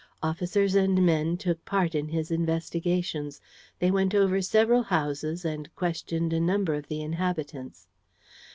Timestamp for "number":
6.39-6.73